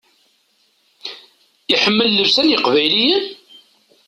Iḥemmel 1.73 2.07
llebsa 2.11 2.41
n 2.43 2.47
yeqbayliyen? 2.51 3.25